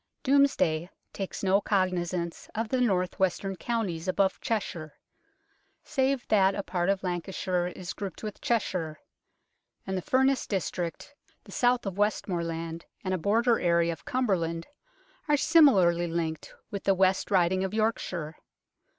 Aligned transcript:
Domesday 0.23 0.89
takes 1.13 1.43
no 1.43 1.61
cognizance 1.61 2.49
of 2.55 2.69
the 2.69 2.81
north 2.81 3.19
western 3.19 3.55
counties 3.55 4.07
above 4.07 4.41
Cheshire, 4.41 4.95
save 5.83 6.27
that 6.29 6.55
a 6.55 6.63
part 6.63 6.89
of 6.89 7.03
Lancashire 7.03 7.67
is 7.67 7.93
grouped 7.93 8.23
with 8.23 8.41
Cheshire; 8.41 8.99
and 9.85 9.95
the 9.95 10.01
Furness 10.01 10.47
district, 10.47 11.13
the 11.43 11.51
south 11.51 11.85
of 11.85 11.99
Westmoreland 11.99 12.83
and 13.03 13.13
a 13.13 13.19
border 13.19 13.59
area 13.59 13.93
of 13.93 14.03
Cumberland 14.03 14.65
are 15.27 15.37
similarly 15.37 16.07
linked 16.07 16.51
with 16.71 16.85
the 16.85 16.95
West 16.95 17.29
Riding 17.29 17.63
of 17.63 17.71
Yorkshire. 17.71 18.37